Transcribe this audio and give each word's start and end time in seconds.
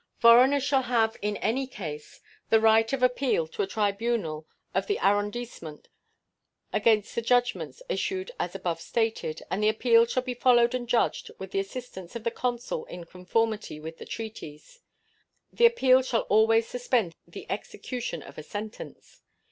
Foreigners 0.17 0.63
shall 0.63 0.81
have 0.81 1.15
in 1.21 1.37
any 1.37 1.67
case 1.67 2.21
the 2.49 2.59
right 2.59 2.91
of 2.91 3.03
appeal 3.03 3.45
to 3.45 3.59
the 3.61 3.67
tribunal 3.67 4.47
of 4.73 4.87
the 4.87 4.97
arrondissement 4.97 5.89
against 6.73 7.13
the 7.13 7.21
judgments 7.21 7.83
issued 7.87 8.31
as 8.39 8.55
above 8.55 8.81
stated, 8.81 9.43
and 9.51 9.61
the 9.61 9.69
appeal 9.69 10.07
shall 10.07 10.23
be 10.23 10.33
followed 10.33 10.73
and 10.73 10.89
judged 10.89 11.29
with 11.37 11.51
the 11.51 11.59
assistance 11.59 12.15
of 12.15 12.23
the 12.23 12.31
consul 12.31 12.85
in 12.85 13.03
conformity 13.03 13.79
with 13.79 13.99
the 13.99 14.05
treaties. 14.07 14.79
The 15.53 15.67
appeal 15.67 16.01
shall 16.01 16.21
always 16.21 16.67
suspend 16.67 17.13
the 17.27 17.45
execution 17.47 18.23
of 18.23 18.39
a 18.39 18.41
sentence. 18.41 19.21